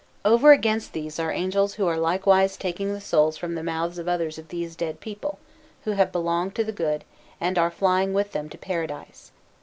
Over 0.25 0.51
against 0.51 0.93
these 0.93 1.19
are 1.19 1.31
angels 1.31 1.75
who 1.75 1.85
are 1.85 1.95
likewise 1.95 2.57
taking 2.57 2.91
the 2.91 2.99
souls 2.99 3.37
from 3.37 3.53
the 3.53 3.61
mouths 3.61 3.99
of 3.99 4.07
others 4.07 4.39
of 4.39 4.47
these 4.47 4.75
dead 4.75 4.99
people, 4.99 5.37
who 5.83 5.91
have 5.91 6.11
belonged 6.11 6.55
to 6.55 6.63
the 6.63 6.71
good, 6.71 7.03
and 7.39 7.55
are 7.59 7.69
flying 7.69 8.11
with 8.11 8.31
them 8.31 8.49
to 8.49 8.57
Paradise. 8.57 9.31